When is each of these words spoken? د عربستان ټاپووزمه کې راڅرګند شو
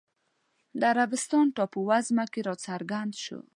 د 0.79 0.81
عربستان 0.93 1.45
ټاپووزمه 1.55 2.25
کې 2.31 2.41
راڅرګند 2.47 3.13
شو 3.23 3.39